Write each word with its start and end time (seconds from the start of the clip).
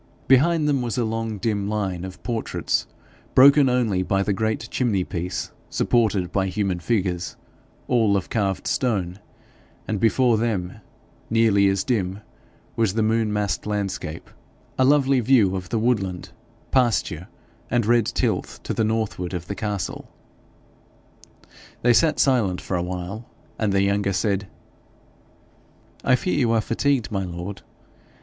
Behind 0.27 0.67
them 0.67 0.81
was 0.81 0.97
a 0.97 1.05
long 1.05 1.37
dim 1.37 1.69
line 1.69 2.03
of 2.03 2.23
portraits, 2.23 2.87
broken 3.35 3.69
only 3.69 4.01
by 4.01 4.23
the 4.23 4.33
great 4.33 4.67
chimney 4.71 5.03
piece 5.03 5.51
supported 5.69 6.31
by 6.31 6.47
human 6.47 6.79
figures, 6.79 7.35
all 7.87 8.17
of 8.17 8.27
carved 8.27 8.65
stone, 8.65 9.19
and 9.87 9.99
before 9.99 10.39
them, 10.39 10.77
nearly 11.29 11.67
as 11.69 11.83
dim, 11.83 12.21
was 12.75 12.95
the 12.95 13.03
moon 13.03 13.31
massed 13.31 13.67
landscape 13.67 14.27
a 14.79 14.83
lovely 14.83 15.19
view 15.19 15.55
of 15.55 15.69
the 15.69 15.77
woodland, 15.77 16.31
pasture, 16.71 17.27
and 17.69 17.85
red 17.85 18.07
tilth 18.07 18.63
to 18.63 18.73
the 18.73 18.83
northward 18.83 19.35
of 19.35 19.45
the 19.45 19.53
castle. 19.53 20.11
They 21.83 21.93
sat 21.93 22.19
silent 22.19 22.59
for 22.59 22.75
a 22.75 22.81
while, 22.81 23.29
and 23.59 23.71
the 23.71 23.83
younger 23.83 24.13
said: 24.13 24.47
'I 26.03 26.15
fear 26.15 26.39
you 26.39 26.51
are 26.53 26.61
fatigued, 26.61 27.11
my 27.11 27.23
lord. 27.23 27.61